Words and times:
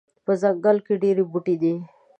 په 0.25 0.31
ځنګل 0.41 0.77
کې 0.85 0.93
ډیر 1.03 1.17
بوټي 1.31 1.55
دي 1.61 1.73